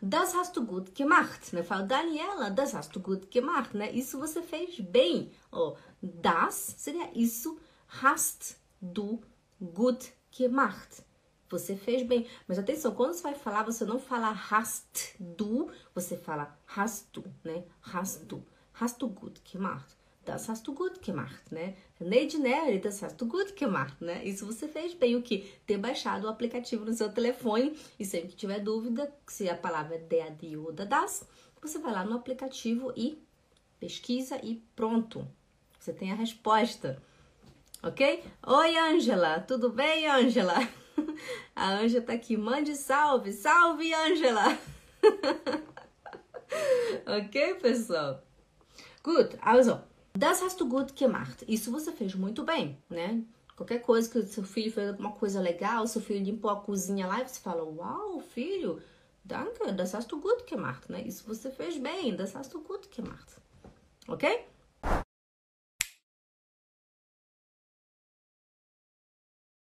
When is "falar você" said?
13.34-13.84